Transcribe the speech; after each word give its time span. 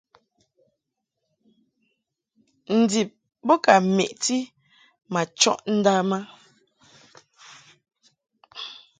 Ndib 2.77 3.09
bo 3.45 3.55
ka 3.63 3.73
meʼti 3.95 4.37
ma 5.13 5.21
chɔʼ 5.39 5.59
ndam 5.77 6.09
a. 6.17 6.19